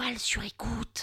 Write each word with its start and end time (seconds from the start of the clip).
Écoute. 0.00 1.02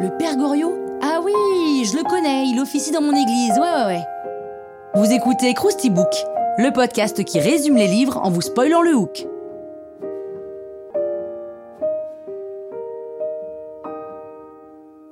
Le 0.00 0.16
père 0.18 0.36
Goriot 0.36 0.74
Ah 1.00 1.20
oui, 1.22 1.84
je 1.84 1.96
le 1.96 2.02
connais, 2.02 2.48
il 2.48 2.58
officie 2.60 2.90
dans 2.90 3.00
mon 3.00 3.14
église, 3.14 3.52
ouais 3.52 3.60
ouais 3.60 3.86
ouais. 3.86 4.04
Vous 4.94 5.12
écoutez 5.12 5.54
Krusty 5.54 5.90
Book, 5.90 6.12
le 6.58 6.72
podcast 6.72 7.24
qui 7.24 7.38
résume 7.38 7.76
les 7.76 7.86
livres 7.86 8.18
en 8.18 8.30
vous 8.30 8.40
spoilant 8.40 8.82
le 8.82 8.96
hook. 8.96 9.26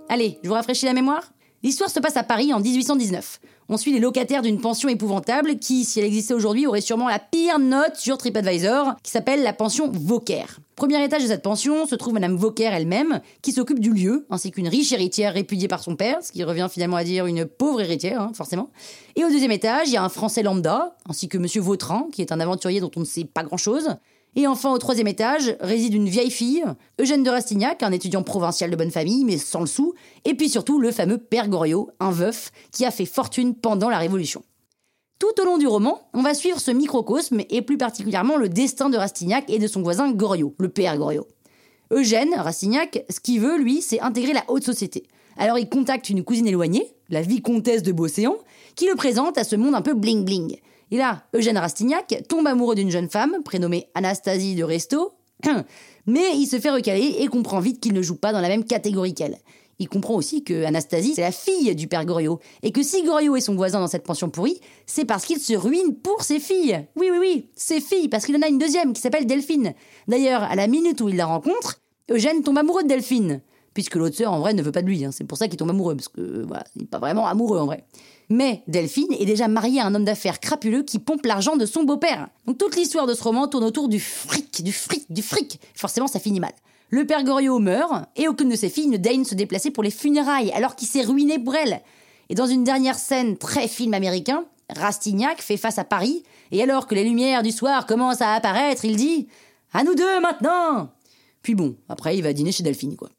Allez, 0.09 0.41
je 0.43 0.49
vous 0.49 0.55
rafraîchis 0.55 0.87
la 0.87 0.93
mémoire? 0.93 1.33
L'histoire 1.63 1.91
se 1.91 2.01
passe 2.01 2.17
à 2.17 2.25
Paris 2.25 2.53
en 2.53 2.59
1819. 2.59 3.41
On 3.69 3.77
suit 3.77 3.93
les 3.93 4.01
locataires 4.01 4.43
d'une 4.43 4.61
pension 4.61 4.89
épouvantable 4.89 5.59
qui, 5.59 5.85
si 5.85 6.01
elle 6.01 6.07
existait 6.07 6.35
aujourd'hui, 6.35 6.67
aurait 6.67 6.81
sûrement 6.81 7.09
la 7.09 7.21
pire 7.21 7.61
note 7.61 7.95
sur 7.95 8.19
TripAdvisor, 8.19 8.97
qui 9.03 9.11
s'appelle 9.13 9.43
la 9.45 9.53
pension 9.53 9.89
Vauquer. 9.93 10.45
Premier 10.77 11.03
étage 11.03 11.23
de 11.23 11.29
cette 11.29 11.43
pension 11.43 11.87
se 11.87 11.95
trouve 11.95 12.13
Madame 12.13 12.37
Vauquer 12.37 12.65
elle-même, 12.65 13.23
qui 13.41 13.53
s'occupe 13.53 13.81
du 13.81 13.95
lieu, 13.95 14.27
ainsi 14.29 14.51
qu'une 14.51 14.69
riche 14.69 14.93
héritière 14.93 15.33
répudiée 15.33 15.69
par 15.69 15.83
son 15.83 15.97
père, 15.97 16.19
ce 16.23 16.31
qui 16.31 16.45
revient 16.45 16.69
finalement 16.71 16.99
à 16.99 17.05
dire 17.05 17.25
une 17.25 17.47
pauvre 17.47 17.81
héritière, 17.81 18.21
hein, 18.21 18.33
forcément. 18.35 18.69
Et 19.17 19.25
au 19.25 19.31
deuxième 19.31 19.53
étage, 19.53 19.89
il 19.89 19.95
y 19.95 19.97
a 19.97 20.05
un 20.05 20.11
Français 20.11 20.43
lambda, 20.43 20.95
ainsi 21.09 21.31
que 21.31 21.39
Monsieur 21.39 21.63
Vautrin, 21.63 22.09
qui 22.13 22.21
est 22.21 22.31
un 22.31 22.41
aventurier 22.41 22.81
dont 22.81 22.91
on 22.95 23.01
ne 23.01 23.07
sait 23.07 23.25
pas 23.25 23.43
grand-chose. 23.43 23.97
Et 24.35 24.47
enfin, 24.47 24.71
au 24.71 24.77
troisième 24.77 25.07
étage, 25.07 25.57
réside 25.61 25.95
une 25.95 26.11
vieille 26.11 26.31
fille, 26.31 26.63
Eugène 27.01 27.23
de 27.23 27.31
Rastignac, 27.31 27.83
un 27.83 27.93
étudiant 27.93 28.23
provincial 28.23 28.71
de 28.71 28.77
bonne 28.77 28.91
famille, 28.91 29.25
mais 29.25 29.39
sans 29.39 29.61
le 29.61 29.67
sou, 29.67 29.95
et 30.27 30.35
puis 30.35 30.51
surtout 30.51 30.79
le 30.79 30.93
fameux 30.93 31.17
Père 31.17 31.49
Goriot, 31.49 31.89
un 32.01 32.11
veuf, 32.11 32.51
qui 32.71 32.85
a 32.85 32.91
fait 32.91 33.07
fortune 33.07 33.55
pendant 33.55 33.89
la 33.89 33.97
Révolution. 33.97 34.43
Tout 35.19 35.41
au 35.41 35.45
long 35.47 35.57
du 35.57 35.67
roman, 35.67 36.09
on 36.13 36.21
va 36.21 36.35
suivre 36.35 36.61
ce 36.61 36.71
microcosme, 36.71 37.41
et 37.49 37.63
plus 37.63 37.79
particulièrement 37.79 38.37
le 38.37 38.51
destin 38.51 38.91
de 38.91 38.99
Rastignac 38.99 39.49
et 39.49 39.59
de 39.59 39.67
son 39.67 39.81
voisin 39.81 40.13
Goriot, 40.13 40.55
le 40.59 40.69
Père 40.69 40.99
Goriot. 40.99 41.27
Eugène, 41.91 42.35
Rastignac, 42.35 43.03
ce 43.09 43.21
qu'il 43.21 43.41
veut, 43.41 43.57
lui, 43.57 43.81
c'est 43.81 44.01
intégrer 44.01 44.35
la 44.35 44.45
haute 44.49 44.65
société. 44.65 45.05
Alors 45.39 45.59
il 45.59 45.71
contacte 45.71 46.11
une 46.11 46.23
cousine 46.23 46.47
éloignée, 46.47 46.93
la 47.09 47.23
vicomtesse 47.23 47.83
de 47.83 47.93
Beauséant, 47.93 48.37
qui 48.75 48.87
le 48.87 48.95
présente 48.95 49.39
à 49.39 49.45
ce 49.45 49.57
monde 49.57 49.75
un 49.75 49.81
peu 49.81 49.95
bling-bling. 49.95 50.59
Et 50.91 50.99
là, 50.99 51.23
Eugène 51.35 51.57
Rastignac 51.57 52.23
tombe 52.29 52.47
amoureux 52.47 52.75
d'une 52.75 52.91
jeune 52.91 53.09
femme, 53.09 53.43
prénommée 53.43 53.89
Anastasie 53.95 54.55
de 54.55 54.65
Resto, 54.65 55.15
mais 56.07 56.37
il 56.37 56.47
se 56.47 56.59
fait 56.59 56.71
recaler 56.71 57.17
et 57.21 57.27
comprend 57.29 57.61
vite 57.61 57.81
qu'il 57.81 57.95
ne 57.95 58.03
joue 58.03 58.17
pas 58.17 58.33
dans 58.33 58.41
la 58.41 58.49
même 58.49 58.65
catégorie 58.65 59.15
qu'elle. 59.15 59.39
Il 59.79 59.89
comprend 59.89 60.15
aussi 60.15 60.43
que 60.43 60.65
Anastasie, 60.65 61.15
c'est 61.15 61.23
la 61.23 61.33
fille 61.33 61.75
du 61.75 61.87
père 61.87 62.05
Goriot, 62.07 62.41
et 62.63 62.73
que 62.73 62.83
si 62.83 63.03
Goriot 63.03 63.37
est 63.37 63.41
son 63.41 63.55
voisin 63.55 63.81
dans 63.81 63.87
cette 63.87 64.05
pension 64.05 64.31
pourrie, 64.31 64.61
c'est 64.87 65.05
parce 65.05 65.27
qu'il 65.27 65.39
se 65.39 65.55
ruine 65.55 65.97
pour 65.97 66.23
ses 66.23 66.41
filles. 66.41 66.87
Oui, 66.97 67.09
oui, 67.11 67.19
oui, 67.21 67.51
ses 67.55 67.81
filles, 67.81 68.09
parce 68.09 68.25
qu'il 68.25 68.37
en 68.37 68.43
a 68.43 68.49
une 68.49 68.59
deuxième 68.59 68.93
qui 68.95 69.03
s'appelle 69.03 69.27
Delphine. 69.27 69.75
D'ailleurs, 70.09 70.43
à 70.43 70.55
la 70.55 70.67
minute 70.67 71.01
où 71.03 71.09
il 71.09 71.17
la 71.17 71.27
rencontre, 71.27 71.81
Eugène 72.11 72.43
tombe 72.43 72.57
amoureux 72.57 72.85
de 72.85 72.89
Delphine, 72.89 73.43
puisque 73.75 73.97
l'autre 73.97 74.17
sœur, 74.17 74.33
en 74.33 74.41
vrai, 74.41 74.55
ne 74.55 74.63
veut 74.63 74.73
pas 74.73 74.81
de 74.81 74.87
lui. 74.87 75.05
Hein. 75.05 75.11
C'est 75.13 75.25
pour 75.25 75.37
ça 75.37 75.49
qu'il 75.49 75.59
tombe 75.59 75.71
amoureux, 75.71 75.95
parce 75.95 76.09
que 76.09 76.45
voilà, 76.47 76.65
il 76.75 76.83
n'est 76.83 76.89
pas 76.89 76.99
vraiment 76.99 77.27
amoureux 77.27 77.59
en 77.59 77.67
vrai. 77.67 77.85
Mais 78.29 78.63
Delphine 78.67 79.13
est 79.13 79.27
déjà 79.27 79.47
mariée 79.47 79.81
à 79.81 79.87
un 79.87 79.95
homme 79.95 80.05
d'affaires 80.05 80.41
crapuleux 80.41 80.83
qui 80.83 80.99
pompe 80.99 81.27
l'argent 81.27 81.57
de 81.57 81.67
son 81.67 81.85
beau-père. 81.85 82.29
Donc 82.47 82.59
toute 82.59 82.77
l'histoire 82.77 83.07
de 83.07 83.15
ce 83.15 83.23
roman 83.23 83.47
tourne 83.47 83.65
autour 83.65 83.89
du 83.89 84.01
fric, 84.01 84.65
du 84.65 84.73
fric, 84.73 85.05
du 85.13 85.23
fric. 85.23 85.61
Forcément, 85.75 86.07
ça 86.07 86.19
finit 86.19 86.41
mal. 86.41 86.53
Le 86.89 87.05
père 87.05 87.25
Goriot 87.25 87.59
meurt, 87.59 88.05
et 88.15 88.29
aucune 88.29 88.49
de 88.49 88.55
ses 88.55 88.69
filles 88.69 88.87
ne 88.87 88.97
daigne 88.97 89.25
se 89.25 89.35
déplacer 89.35 89.73
pour 89.73 89.83
les 89.83 89.91
funérailles, 89.91 90.53
alors 90.53 90.77
qu'il 90.77 90.87
s'est 90.87 91.03
ruiné 91.03 91.39
pour 91.39 91.57
elle. 91.57 91.83
Et 92.29 92.37
dans 92.37 92.47
une 92.47 92.63
dernière 92.63 92.99
scène 92.99 93.37
très 93.37 93.67
film 93.67 93.93
américain, 93.93 94.45
Rastignac 94.75 95.41
fait 95.41 95.57
face 95.57 95.79
à 95.79 95.85
Paris, 95.85 96.23
et 96.53 96.63
alors 96.63 96.87
que 96.87 96.95
les 96.95 97.03
lumières 97.03 97.43
du 97.43 97.51
soir 97.51 97.87
commencent 97.87 98.23
à 98.23 98.35
apparaître, 98.35 98.85
il 98.85 98.97
dit 98.97 99.27
À 99.73 99.83
nous 99.83 99.97
deux 99.97 100.21
maintenant 100.21 100.93
Puis 101.43 101.57
bon, 101.57 101.77
après 101.89 102.17
il 102.17 102.23
va 102.23 102.33
dîner 102.33 102.53
chez 102.53 102.63
Delphine, 102.63 102.97
quoi. 102.97 103.11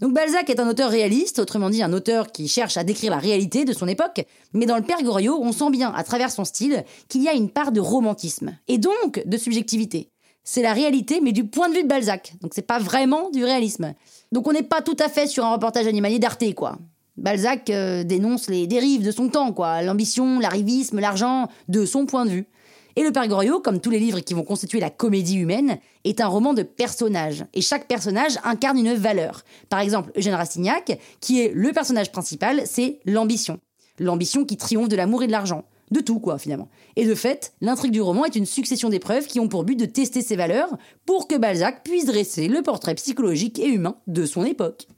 Donc 0.00 0.12
Balzac 0.12 0.48
est 0.50 0.60
un 0.60 0.68
auteur 0.68 0.90
réaliste, 0.90 1.38
autrement 1.38 1.70
dit 1.70 1.82
un 1.82 1.92
auteur 1.92 2.30
qui 2.30 2.48
cherche 2.48 2.76
à 2.76 2.84
décrire 2.84 3.10
la 3.10 3.18
réalité 3.18 3.64
de 3.64 3.72
son 3.72 3.88
époque, 3.88 4.24
mais 4.52 4.66
dans 4.66 4.76
le 4.76 4.82
Père 4.82 5.02
Goriot, 5.02 5.38
on 5.40 5.52
sent 5.52 5.70
bien, 5.70 5.92
à 5.92 6.04
travers 6.04 6.30
son 6.30 6.44
style, 6.44 6.84
qu'il 7.08 7.22
y 7.22 7.28
a 7.28 7.32
une 7.32 7.50
part 7.50 7.72
de 7.72 7.80
romantisme, 7.80 8.56
et 8.68 8.78
donc 8.78 9.22
de 9.24 9.36
subjectivité. 9.36 10.10
C'est 10.48 10.62
la 10.62 10.72
réalité, 10.72 11.20
mais 11.20 11.32
du 11.32 11.44
point 11.44 11.68
de 11.68 11.74
vue 11.74 11.82
de 11.82 11.88
Balzac, 11.88 12.34
donc 12.40 12.52
c'est 12.54 12.62
pas 12.62 12.78
vraiment 12.78 13.30
du 13.30 13.44
réalisme. 13.44 13.94
Donc 14.30 14.46
on 14.46 14.52
n'est 14.52 14.62
pas 14.62 14.80
tout 14.80 14.96
à 15.00 15.08
fait 15.08 15.26
sur 15.26 15.44
un 15.44 15.52
reportage 15.52 15.88
animalier 15.88 16.20
d'Arte, 16.20 16.54
quoi. 16.54 16.78
Balzac 17.16 17.68
euh, 17.68 18.04
dénonce 18.04 18.48
les 18.48 18.68
dérives 18.68 19.04
de 19.04 19.10
son 19.10 19.28
temps, 19.28 19.52
quoi, 19.52 19.82
l'ambition, 19.82 20.38
l'arrivisme, 20.38 21.00
l'argent, 21.00 21.48
de 21.66 21.84
son 21.84 22.06
point 22.06 22.24
de 22.24 22.30
vue. 22.30 22.46
Et 22.94 23.02
Le 23.02 23.10
Père 23.10 23.26
Goriot, 23.26 23.58
comme 23.58 23.80
tous 23.80 23.90
les 23.90 23.98
livres 23.98 24.20
qui 24.20 24.34
vont 24.34 24.44
constituer 24.44 24.78
la 24.78 24.88
comédie 24.88 25.36
humaine, 25.36 25.78
est 26.04 26.20
un 26.20 26.28
roman 26.28 26.54
de 26.54 26.62
personnages. 26.62 27.44
Et 27.52 27.60
chaque 27.60 27.88
personnage 27.88 28.38
incarne 28.44 28.78
une 28.78 28.94
valeur. 28.94 29.42
Par 29.68 29.80
exemple, 29.80 30.12
Eugène 30.16 30.34
Rastignac, 30.34 30.96
qui 31.20 31.40
est 31.40 31.52
le 31.52 31.72
personnage 31.72 32.12
principal, 32.12 32.62
c'est 32.66 33.00
l'ambition. 33.04 33.58
L'ambition 33.98 34.44
qui 34.44 34.56
triomphe 34.56 34.88
de 34.88 34.96
l'amour 34.96 35.24
et 35.24 35.26
de 35.26 35.32
l'argent. 35.32 35.64
De 35.90 36.00
tout, 36.00 36.18
quoi, 36.18 36.38
finalement. 36.38 36.68
Et 36.96 37.06
de 37.06 37.14
fait, 37.14 37.52
l'intrigue 37.60 37.92
du 37.92 38.00
roman 38.00 38.24
est 38.24 38.36
une 38.36 38.46
succession 38.46 38.88
d'épreuves 38.88 39.26
qui 39.26 39.38
ont 39.40 39.48
pour 39.48 39.64
but 39.64 39.76
de 39.76 39.86
tester 39.86 40.20
ses 40.20 40.36
valeurs 40.36 40.76
pour 41.04 41.28
que 41.28 41.36
Balzac 41.36 41.84
puisse 41.84 42.06
dresser 42.06 42.48
le 42.48 42.62
portrait 42.62 42.94
psychologique 42.96 43.58
et 43.58 43.68
humain 43.68 43.96
de 44.06 44.26
son 44.26 44.44
époque. 44.44 44.88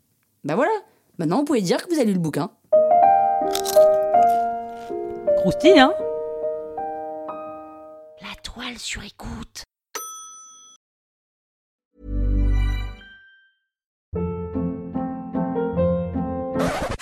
Ben 0.45 0.55
voilà, 0.55 0.73
maintenant 1.19 1.39
vous 1.39 1.45
pouvez 1.45 1.61
dire 1.61 1.87
que 1.87 1.93
vous 1.93 2.01
avez 2.01 2.07
lu 2.07 2.15
le 2.15 2.19
bouquin. 2.19 2.51
Croustille, 5.39 5.79
hein? 5.79 5.93
Sur 8.79 9.03
écoute. 9.03 9.65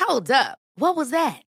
Hold 0.00 0.30
up. 0.30 0.58
What 0.78 0.96
was 0.96 1.10
that? 1.10 1.45